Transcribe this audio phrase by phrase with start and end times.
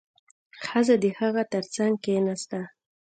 [0.65, 2.59] ښځه د هغه تر څنګ کېناسته.